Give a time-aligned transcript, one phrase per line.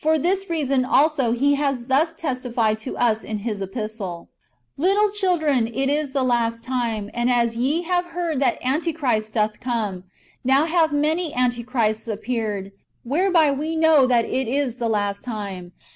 [0.01, 4.29] 329 this reason also he has thus testified to ns in his epistle:"
[4.75, 9.59] Little children^ it is the last time; and as ye have heard that Antichrist doth
[9.59, 10.05] come,
[10.43, 12.71] now have many antichrists appeared;
[13.03, 15.71] whereby we know that it is the last time.